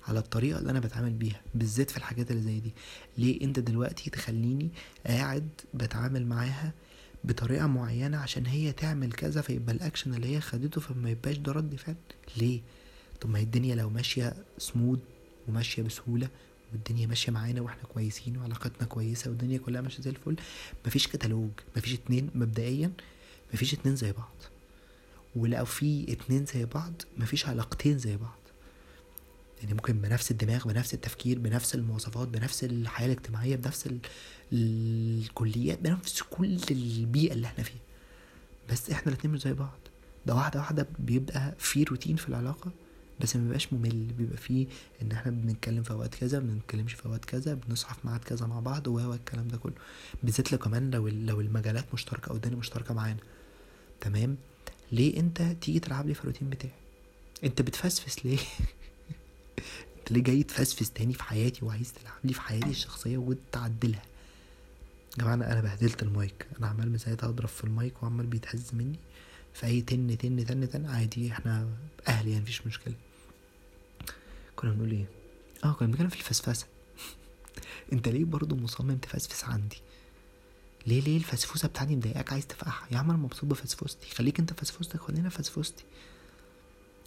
[0.07, 2.71] على الطريقة اللي أنا بتعامل بيها بالذات في الحاجات اللي زي دي.
[3.17, 4.69] ليه؟ أنت دلوقتي تخليني
[5.07, 6.73] قاعد بتعامل معاها
[7.25, 11.75] بطريقة معينة عشان هي تعمل كذا فيبقى الأكشن اللي هي خدته فما يبقاش ده رد
[11.75, 11.95] فعل.
[12.37, 12.61] ليه؟
[13.21, 14.99] طب ما هي الدنيا لو ماشية سموث
[15.47, 16.27] وماشية بسهولة
[16.73, 20.35] والدنيا ماشية معانا وإحنا كويسين وعلاقتنا كويسة والدنيا كلها ماشية زي الفل
[20.85, 22.91] مفيش كتالوج مفيش اتنين مبدئيا
[23.53, 24.35] مفيش اتنين زي بعض.
[25.35, 28.39] ولو في اتنين زي بعض مفيش علاقتين زي بعض.
[29.61, 33.97] يعني ممكن بنفس الدماغ بنفس التفكير بنفس المواصفات بنفس الحياة الاجتماعية بنفس ال...
[34.53, 37.79] الكليات بنفس كل البيئة اللي إحنا فيها.
[38.69, 39.77] بس إحنا الاتنين مش زي بعض.
[40.25, 42.71] ده واحدة واحدة بيبقى في روتين في العلاقة
[43.19, 44.05] بس ما بيبقاش ممل.
[44.17, 44.67] بيبقى فيه
[45.01, 48.45] إن إحنا بنتكلم في أوقات كذا ما بنتكلمش في أوقات كذا بنصحى في ميعاد كذا
[48.45, 49.73] مع بعض و الكلام ده كله.
[50.23, 53.19] بالذات لو كمان لو لو المجالات مشتركة أو الدنيا مشتركة معانا.
[54.01, 54.37] تمام؟
[54.91, 56.73] ليه انت تيجي تلعب لي في الروتين بتاعي؟
[57.43, 58.37] انت بتفسفس ليه؟
[60.05, 64.01] انت ليه جاي تفسفس تاني في حياتي وعايز تلعب لي في حياتي الشخصية وتعدلها؟
[65.19, 66.47] يا جماعة أنا بهدلت المايك.
[66.59, 68.99] أنا عمال من ساعتها أضرب في المايك وعمال بيتهز مني.
[69.53, 71.67] فاي تن تن تن تن عادي إحنا
[72.07, 72.93] أهل يعني مفيش مشكلة.
[74.55, 75.05] كنا بنقول إيه؟
[75.63, 76.65] آه كنا بنتكلم في الفسفسة.
[77.93, 79.77] أنت ليه برضو مصمم تفسفس عندي؟
[80.87, 82.87] ليه ليه الفسفوسة بتاعتي مضايقاك؟ عايز تفقعها.
[82.91, 84.09] يا عم أنا مبسوط بفسفوستي.
[84.15, 85.83] خليك أنت فسفوستك خلينا فسفوستي.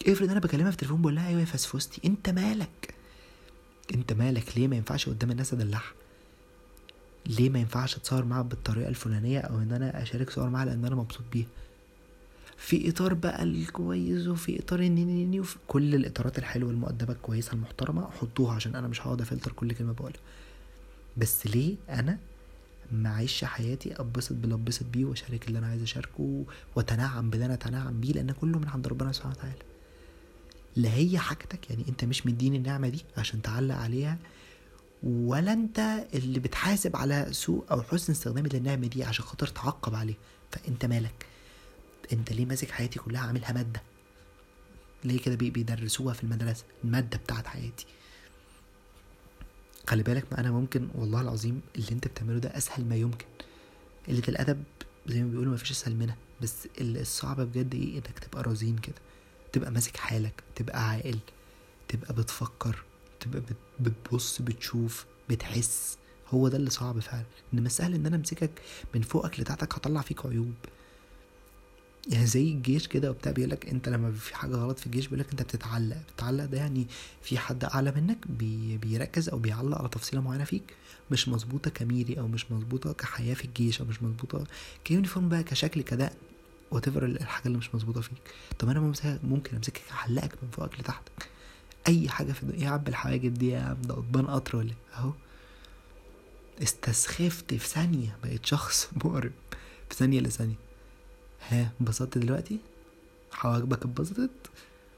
[0.07, 2.93] افرض أنا بكلمها في التليفون بقول لها أيوه يا فسفوستي أنت مالك؟
[3.95, 5.91] أنت مالك؟ ليه ما ينفعش قدام الناس أدلعها؟
[7.25, 10.95] ليه ما ينفعش أتصور معاها بالطريقة الفلانية أو إن أنا أشارك صور معاها لأن أنا
[10.95, 11.47] مبسوط بيها؟
[12.57, 18.55] في إطار بقى الكويس وفي إطار النينيني وفي كل الإطارات الحلوة المؤدبة الكويسة المحترمة حطوها
[18.55, 20.19] عشان أنا مش هقعد أفلتر كل كلمة بقولها.
[21.17, 22.17] بس ليه أنا
[22.91, 26.43] معيش حياتي اتبسط باللي اتبسط بيه وأشارك اللي أنا عايز أشاركه
[26.75, 29.55] وأتنعم باللي أنا أتنعم بيه؟ لأن كله من عند ربنا سبحانه وتعالى.
[30.75, 34.17] لا هي حاجتك يعني انت مش مديني النعمة دي عشان تعلق عليها
[35.03, 35.79] ولا انت
[36.13, 40.15] اللي بتحاسب على سوء أو حسن استخدامي للنعمة دي عشان خاطر تعقب عليه.
[40.51, 41.25] فانت مالك؟
[42.13, 43.81] انت ليه ماسك حياتي كلها عاملها مادة؟
[45.03, 47.85] ليه كده بيدرسوها في المدرسة؟ المادة بتاعت حياتي.
[49.87, 53.25] خلي بالك ما أنا ممكن والله العظيم اللي انت بتعمله ده اسهل ما يمكن.
[54.07, 54.63] قلة الأدب
[55.07, 56.15] زي ما بيقولوا مفيش أسهل منها.
[56.41, 58.95] بس الصعب بجد إيه؟ انك تبقى رزين كده.
[59.53, 61.19] تبقى ماسك حالك تبقى عاقل
[61.87, 62.83] تبقى بتفكر
[63.19, 63.41] تبقى
[63.79, 65.97] بتبص بتشوف بتحس.
[66.33, 67.23] هو ده اللي صعب فعلا.
[67.53, 68.51] انما سهل إن أنا أمسكك
[68.95, 70.53] من فوقك لتحتك هطلع فيك عيوب.
[72.07, 75.41] يعني زي الجيش كده وبتاع بيقولك أنت لما في حاجة غلط في الجيش بيقولك أنت
[75.41, 75.97] بتتعلق.
[76.13, 76.87] بتتعلق ده يعني
[77.21, 80.73] في حد أعلى منك بي بيركز أو بيعلق على تفصيلة معينة فيك.
[81.11, 84.43] مش مظبوطة كميري أو مش مظبوطة كحياة في الجيش أو مش مظبوطة
[84.83, 86.15] كيونيفورم بقى كشكل كدقن
[86.71, 88.17] وات الحاجة اللي مش مظبوطة فيك.
[88.59, 91.29] طب أنا ممكن امسكك احلقك من فوقك لتحتك
[91.87, 92.63] أي حاجة في الدنيا.
[92.63, 95.11] يا عم الحواجب دي يا عم ده قضبان قطر ولا أهو.
[96.63, 98.17] استسخفت في ثانية.
[98.23, 99.31] بقيت شخص مقرب
[99.89, 100.55] في ثانية لثانية.
[101.49, 102.59] ها انبسطت دلوقتي؟
[103.31, 104.29] حواجبك اتبسطت؟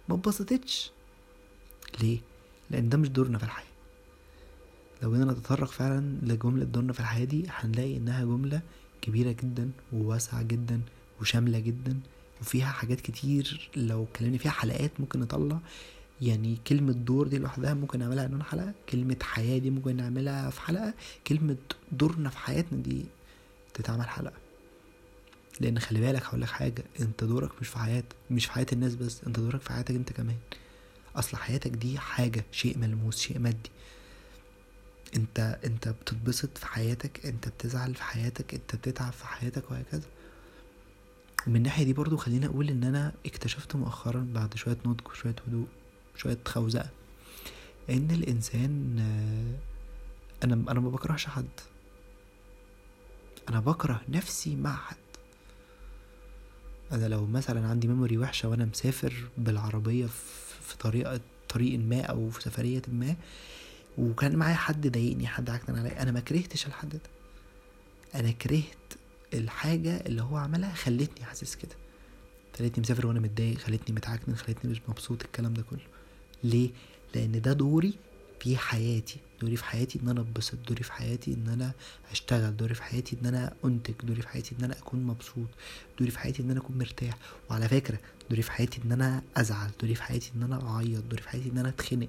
[0.09, 0.91] ما اتبسطتش.
[2.01, 2.19] ليه؟
[2.69, 3.65] لأن ده مش دورنا في الحياة.
[5.03, 8.61] لو جينا نتطرق فعلا لجملة دورنا في الحياة دي هنلاقي إنها جملة
[9.01, 10.81] كبيرة جدا وواسعة جدا
[11.21, 11.99] وشاملة جدا
[12.41, 15.59] وفيها حاجات كتير لو اتكلمنا فيها حلقات ممكن نطلع.
[16.21, 20.61] يعني كلمة دور دي لوحدها ممكن نعملها عنوان حلقة كلمة حياة دي ممكن نعملها في
[20.61, 20.93] حلقة
[21.27, 21.55] كلمة
[21.91, 23.05] دورنا في حياتنا دي
[23.73, 24.33] تتعمل حلقة.
[25.59, 28.95] لأن خلي بالك هقول لك حاجة أنت دورك مش في حياتك مش في حياة الناس
[28.95, 30.37] بس أنت دورك في حياتك أنت كمان.
[31.15, 33.71] أصل حياتك دي حاجة شيء ملموس شيء مادي.
[35.15, 40.07] أنت أنت بتتبسط في حياتك أنت بتزعل في حياتك أنت بتتعب في حياتك وهكذا.
[41.47, 45.67] من الناحية دي برضو خليني أقول إن أنا اكتشفت مؤخرا بعد شوية نضج وشوية هدوء
[46.15, 46.89] شوية خوزقه
[47.89, 48.99] إن الإنسان
[50.43, 51.45] أنا أنا ما بكرهش حد.
[53.49, 54.95] أنا بكره نفسي مع حد.
[56.91, 60.05] أنا لو مثلا عندي ميموري وحشة وأنا مسافر بالعربية
[60.61, 63.15] في طريقة طريق ما أو في سفرية ما
[63.97, 66.99] وكان معايا حد ضايقني حد عكنن عليا أنا ما كرهتش الحد ده.
[68.15, 68.77] أنا كرهت
[69.33, 71.75] الحاجة اللي هو عملها خلتني حاسس كده
[72.59, 75.79] خلتني مسافر وأنا متضايق خلتني متعكنن خلتني مش مبسوط الكلام ده كله
[76.43, 76.69] ليه
[77.15, 77.93] لأن ده دوري
[78.39, 81.71] في حياتي دوري في حياتي ان أنا اتبسط دوري في حياتي ان أنا
[82.11, 85.47] اشتغل دوري في حياتي ان أنا انتج دوري في حياتي ان أنا اكون مبسوط
[85.99, 87.17] دوري في حياتي ان أنا اكون مرتاح
[87.49, 91.21] وعلى فكره دوري في حياتي ان أنا ازعل دوري في حياتي ان أنا اعيط دوري
[91.21, 92.07] في حياتي ان أنا اتخنق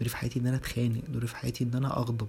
[0.00, 2.28] دوري في حياتي ان أنا اتخانق دوري في حياتي ان أنا اغضب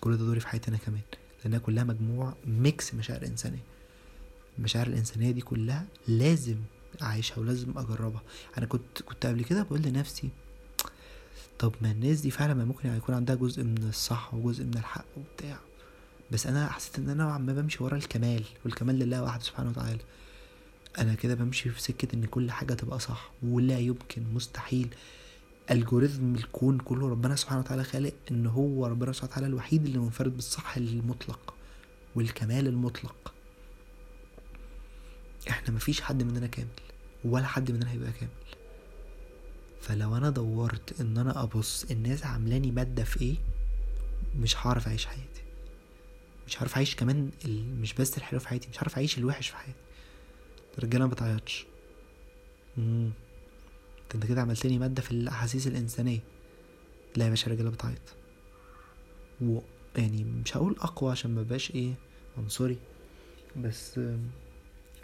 [0.00, 1.00] كل ده دوري في حياتي أنا كمان
[1.44, 3.62] لأنها كلها مجموع mix مشاعر إنسانية.
[4.58, 6.56] المشاعر الإنسانية دي كلها لازم
[7.02, 8.22] أعيشها ولازم أجربها.
[8.58, 10.28] أنا كنت كنت قبل كده بقول لنفسي
[11.58, 15.04] طب ما الناس دي فعلا ما ممكن يكون عندها جزء من الصح وجزء من الحق
[15.16, 15.58] وبتاع.
[16.30, 19.98] بس أنا حسيت إن أنا ما بمشي ورا الكمال والكمال لله وحده سبحانه وتعالى.
[20.98, 24.88] أنا كده بمشي في سكة إن كل حاجة تبقى صح ولا يمكن مستحيل.
[25.70, 30.34] الجوريزم الكون كله ربنا سبحانه وتعالى خالق إن هو ربنا سبحانه وتعالى الوحيد اللي منفرد
[30.36, 31.54] بالصح المطلق
[32.14, 33.34] والكمال المطلق.
[35.48, 36.68] إحنا مفيش حد مننا كامل
[37.24, 38.32] ولا حد مننا هيبقى كامل.
[39.80, 43.36] فلو أنا دورت إن أنا أبص الناس عاملاني مادة في إيه
[44.40, 45.42] مش هعرف أعيش حياتي.
[46.46, 47.30] مش هعرف أعيش كمان.
[47.80, 49.78] مش بس الحلو في حياتي مش هعرف أعيش الوحش في حياتي.
[50.78, 51.66] الرجالة ما بتعيطش.
[54.14, 56.18] انت كده عملتني مادة في الأحاسيس الإنسانية.
[57.16, 57.98] لا يا باشا الرجالة بتعيط.
[59.42, 59.58] و
[59.96, 61.94] يعني مش هقول أقوى عشان ما بقاش إيه
[62.38, 62.78] عنصري.
[63.56, 64.00] بس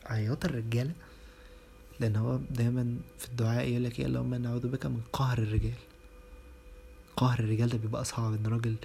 [0.06, 0.92] عياط الرجالة؟
[2.00, 5.74] لأن هو دايما في الدعاء يقول لك إيه اللهم نعوذ بك من قهر الرجال.
[7.16, 8.76] قهر الرجال ده بيبقى صعب إن راجل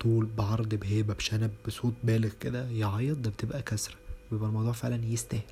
[0.00, 3.94] طول بعرض بهيبة بشنب بصوت بالغ كده يعيط ده بتبقى كسرة.
[4.32, 5.42] بيبقى الموضوع فعلا يستاهل.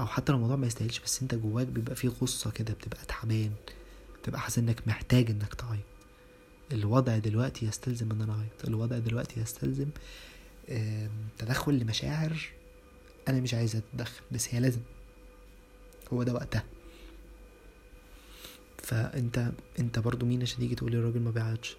[0.00, 3.52] أو حتى لو الموضوع ما يستاهلش بس أنت جواك بيبقى فيه غصة كده بتبقى تعبان
[4.22, 5.80] بتبقى حاسس إنك محتاج إنك تعيط.
[6.72, 8.64] الوضع دلوقتي يستلزم إن أنا أعيط.
[8.68, 9.88] الوضع دلوقتي يستلزم
[11.38, 12.48] تدخل لمشاعر
[13.28, 14.80] أنا مش عايز أتدخل بس هي لازم.
[16.12, 16.64] هو ده وقتها.
[18.82, 21.76] فأنت أنت برضو مين عشان تيجي تقولي الراجل ما بيعيطش.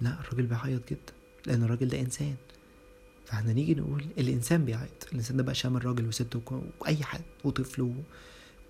[0.00, 1.12] لا الراجل بيعيط جدا
[1.46, 2.36] لأن الراجل ده إنسان.
[3.28, 5.06] فاحنا نيجي نقول الإنسان بيعيط.
[5.12, 6.40] الإنسان ده بقى شامل راجل وست
[6.80, 7.82] وأي حد وطفل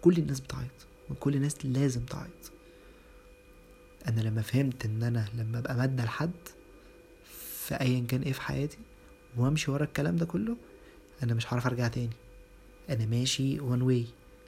[0.01, 0.71] وكل الناس بتعيط.
[1.11, 2.53] وكل الناس لازم تعيط.
[4.09, 6.31] أنا لما فهمت إن أنا لما أبقى مادة لحد
[7.67, 8.79] في ايا كان إيه في حياتي
[9.37, 10.57] وأمشي ورا الكلام ده كله
[11.23, 12.17] أنا مش هعرف أرجع تاني.
[12.91, 14.07] أنا ماشي one way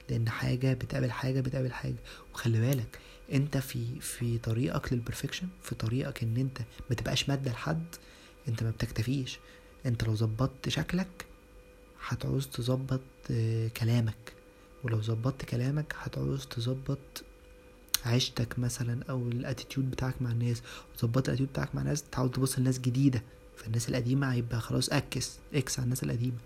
[0.09, 1.95] لأن حاجة بتقابل حاجة بتقابل حاجة.
[2.33, 2.99] وخلي بالك
[3.33, 6.57] أنت في في طريقك لل perfection في طريقك إن أنت
[6.89, 7.85] ما تبقاش مادة لحد
[8.47, 9.39] أنت ما بتكتفيش.
[9.85, 11.25] انت لو ظبطت شكلك
[12.07, 13.01] هتعوز تظبط
[13.77, 14.33] كلامك.
[14.83, 17.23] ولو ظبطت كلامك هتعوز تظبط
[18.05, 20.61] عيشتك مثلا أو ال attitude بتاعك مع الناس.
[20.95, 23.23] وظبطت ال attitude بتاعك مع الناس تحاول تبص لناس جديدة.
[23.57, 26.37] فالناس القديمة هيبقى خلاص X X على الناس القديمة.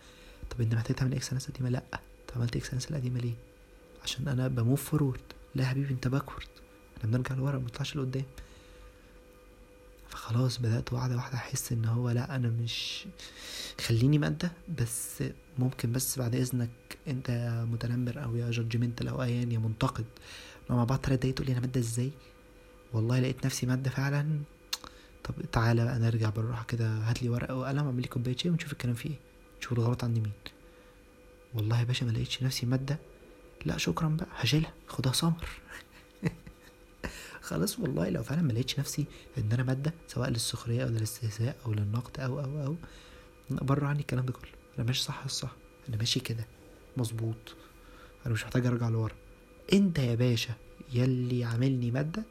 [0.49, 1.83] طب انت محتاج تعمل X على الناس القديمة؟ لأ.
[1.93, 3.33] انت عملت X على الناس القديمة ليه؟
[4.03, 5.21] عشان أنا ب move forward
[5.55, 6.47] لا يا حبيبي انت backward
[6.97, 8.23] إحنا بنرجع لورا ما بنطلعش لقدام.
[10.25, 13.05] فخلاص بدأت واحدة واحدة أحس إن هو لأ أنا مش
[13.81, 15.23] خليني ماده بس
[15.59, 16.69] ممكن بس بعد إذنك
[17.07, 20.05] أنت يا متنمر أو يا جادجمنتال أو أيا يا منتقد.
[20.69, 22.11] مع بعض تلات دقايق تقول لي أنا ماده إزاي؟
[22.93, 24.39] والله لقيت نفسي مادة فعلا.
[25.23, 28.71] طب تعالى بقى نرجع بالراحة كده هات لي ورقة وقلم أعمل لي كوباية شاي ونشوف
[28.71, 29.19] الكلام فيه إيه.
[29.59, 30.31] نشوف الغلط عند مين.
[31.53, 32.99] والله يا باشا ما لقيتش نفسي مادة.
[33.65, 34.73] لأ شكرا بقى هشيلها.
[34.87, 35.47] خدها سمر.
[37.45, 39.05] خلاص والله لو فعلا ما لقيتش نفسي
[39.37, 42.75] إن أنا مادة سواء للسخرية أو للاستهزاء أو للنقد أو أو أو
[43.51, 44.49] بره عني الكلام ده كله.
[44.77, 45.55] أنا ماشي صح الصح.
[45.89, 46.45] أنا ماشي كده.
[46.97, 47.55] مظبوط.
[48.25, 49.13] أنا مش محتاج أرجع لورا.
[49.73, 50.53] أنت يا باشا
[50.93, 52.23] يلي عاملني مادة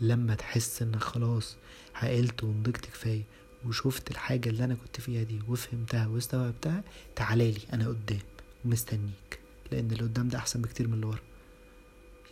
[0.00, 1.56] لما تحس انك خلاص
[1.94, 3.22] عقلت ونضجت كفاية
[3.66, 6.84] وشفت الحاجة اللي أنا كنت فيها دي وفهمتها واستوعبتها
[7.16, 8.18] تعالالي أنا قدام
[8.64, 9.40] ومستنيك
[9.72, 11.18] لأن اللي قدام ده أحسن بكتير من اللي ورا.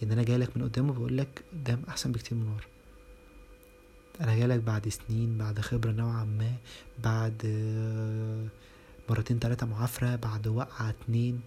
[0.02, 2.64] يعني أنا جايلك من قدام وبقول لك قدام أحسن بكتير من ورا.
[4.20, 6.52] أنا جايلك بعد سنين بعد خبرة نوعا ما
[6.98, 7.46] بعد
[9.10, 11.40] مرتين تلاتة معافرة بعد وقعة اتنين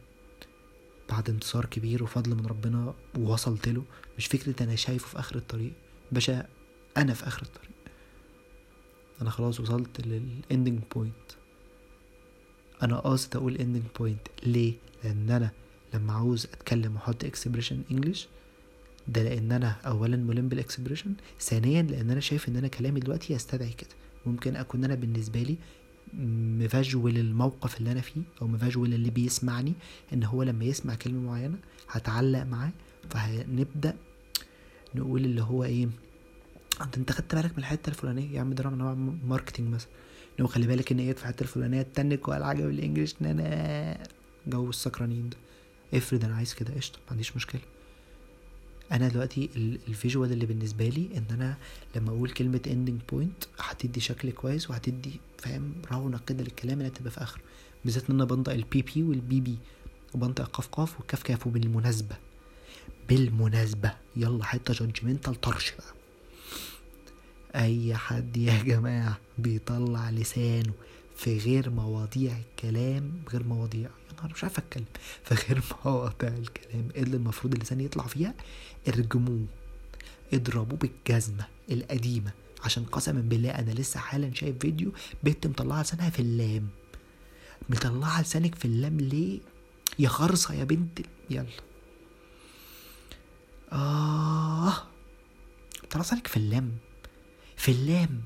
[1.10, 3.84] بعد انتصار كبير وفضل من ربنا ووصلت له.
[4.18, 5.74] مش فكرة أنا شايفه في آخر الطريق.
[6.12, 6.48] باشا
[6.98, 7.72] أنا في آخر الطريق.
[9.22, 11.32] أنا خلاص وصلت لل ending point
[12.84, 15.52] أنا قاصد أقول ending point ليه؟ لأن أنا
[15.94, 18.28] لما عاوز أتكلم وأحط expression English
[19.08, 23.34] ده لأن أنا اولا ملم بال expression ثانيا لأن أنا شايف إن أنا كلامي دلوقتي
[23.34, 23.90] يستدعي كده.
[24.26, 25.58] ممكن أكون أنا بالنسبة لي
[26.66, 29.74] من ال visual الموقف اللي أنا فيه أو من ال visual اللي بيسمعني
[30.14, 31.58] إن هو لما يسمع كلمة معينة
[31.90, 32.72] هتعلق معاه.
[33.10, 33.96] فهنبدأ
[34.96, 35.90] نقول اللي هو إيه
[36.82, 38.94] انت أنت خدت بالك من الحتة الفلانية؟ يا عم ده نوع
[39.28, 39.90] marketing مثلا.
[40.40, 44.04] لو خلي بالك إن إيه في الحتة الفلانية تنك وقال عجب الانجليش أنا
[44.48, 45.38] جو السكرانين ده.
[45.94, 47.62] افرض أنا عايز كده قشطة ما عنديش مشكلة.
[48.92, 49.50] أنا دلوقتي
[49.88, 51.58] الفيجوال اللي بالنسبة لي إن أنا
[51.96, 57.12] لما أقول كلمة اندنج بوينت هتدي شكل كويس وهتدي فاهم رونق كده للكلام اللي هتبقى
[57.12, 57.42] في آخره.
[57.86, 59.58] بالذات إن أنا بنطق البي بي والبي بي
[60.14, 62.16] وبنطق قاف قاف والكاف كاف وبالمناسبة.
[63.10, 63.94] بالمناسبة.
[64.16, 65.94] يلا حتة جادجمنتال طرش بقى.
[67.64, 70.74] أي حد يا جماعة بيطلع لسانه.
[71.22, 74.86] في غير مواضيع الكلام غير مواضيع يا نهار مش عارف أتكلم
[75.24, 78.34] في غير مواضيع الكلام اللي المفروض اللسان يطلع فيها
[78.88, 79.46] ارجموه
[80.34, 82.32] اضربوه بالجزمة القديمة
[82.64, 84.92] عشان قسما بالله أنا لسه حالا شايف فيديو
[85.24, 86.68] بنت مطلعة لسانها في اللام.
[87.70, 89.40] مطلعة لسانك في اللام ليه؟
[90.00, 91.46] يا خرصة يا بنت يلا.
[93.72, 94.74] آه
[95.84, 96.72] مطلعة لسانك في اللام
[97.58, 98.22] في اللام.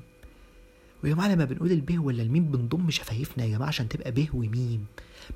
[1.06, 4.86] ويا جماعة لما بنقول البه ولا الميم بنضم شفايفنا يا جماعة عشان تبقى به وميم.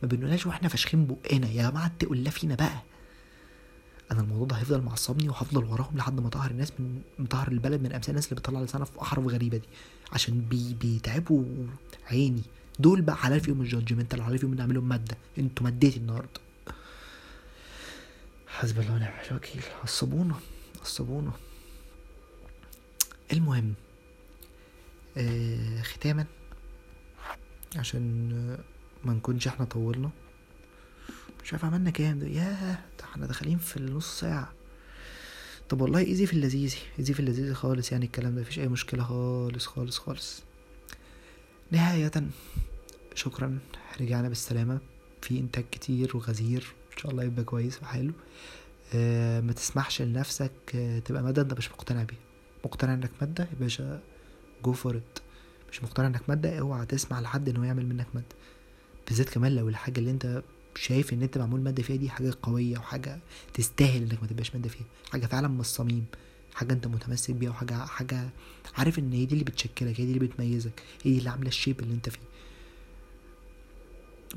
[0.02, 1.48] ما بنقولهاش وإحنا فاشخين بقنا.
[1.48, 2.82] يا جماعة اتقوا الله فينا بقى.
[4.12, 7.92] أنا الموضوع ده هيفضل معصبني وهفضل وراهم لحد ما اطهر الناس من مطهر البلد من
[7.92, 9.68] أمثال الناس اللي بتطلع لسانها في أحرف غريبة دي.
[10.12, 11.44] عشان بي بيتعبوا
[12.10, 12.42] عيني.
[12.78, 15.16] دول بقى حلال فيهم ال judgmental حلال فيهم نعملهم مادة.
[15.38, 16.40] أنتوا مديتي النهارده.
[18.48, 19.62] حسب الله ونعم الوكيل.
[19.84, 20.34] عصبونا.
[20.82, 21.32] عصبونا.
[23.32, 23.74] المهم.
[25.82, 26.24] ختاما.
[27.76, 28.58] عشان آه،
[29.08, 30.10] ما نكونش إحنا طولنا.
[31.44, 34.52] مش عارف عملنا كام ده؟ ياه ده إحنا داخلين في النص ساعة.
[35.68, 39.04] طب والله ايزي في اللذيذ ايزي في اللذيذ خالص يعني الكلام ده مفيش أي مشكلة
[39.04, 40.42] خالص خالص خالص.
[41.70, 42.10] نهاية
[43.14, 43.58] شكرا.
[44.00, 44.78] رجعنا بالسلامة.
[45.22, 46.74] في إنتاج كتير وغزير.
[46.92, 48.12] إن شاء الله يبقى كويس وحلو.
[48.94, 52.18] آه ما تسمحش لنفسك آه تبقى مادة أنت مش مقتنع بيها.
[52.64, 54.00] مقتنع إنك مادة يا باشا
[54.64, 55.18] go for it
[55.72, 58.26] مش مقتنع إنك مادة اوعى تسمع لحد انه يعمل منك مادة.
[59.08, 60.42] بالذات كمان لو الحاجة اللي أنت
[60.76, 63.18] شايف إن أنت معمول مادة فيها دي حاجة قوية وحاجة
[63.54, 64.86] تستاهل إنك ما تبقاش مادة فيها.
[65.12, 66.04] حاجة فعلا من الصميم
[66.54, 68.28] حاجة أنت متمسك بيها وحاجة حاجة
[68.78, 71.54] عارف إن هي دي اللي بتشكلك هي دي اللي بتميزك هي دي اللي عاملة ال
[71.54, 72.20] shape اللي أنت فيه.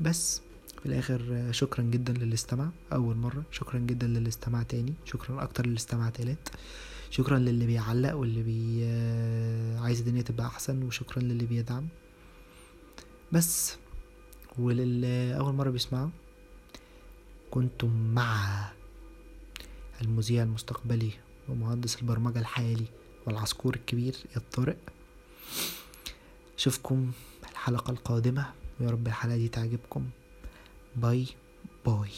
[0.00, 0.40] بس
[0.80, 3.42] في الآخر شكرا جدا للي استمع أول مرة.
[3.50, 4.94] شكرا جدا للي استمع تاني.
[5.04, 6.48] شكرا أكتر للي استمع تالت.
[7.14, 11.88] شكرا للي بيعلق واللي بي آه، عايز الدنيا تبقى أحسن وشكرا للي بيدعم.
[13.32, 13.76] بس
[14.58, 16.10] وللي أول مرة بيسمعوا
[17.50, 18.64] كنتم مع
[20.02, 21.10] المذيع المستقبلي
[21.48, 22.86] ومهندس البرمجة الحالي
[23.26, 24.76] والعصفور الكبير يا طارق
[26.58, 27.12] أشوفكم
[27.50, 28.46] الحلقة القادمة
[28.80, 30.06] ويا رب الحلقة دي تعجبكم.
[30.96, 31.26] باي
[31.86, 32.10] باي.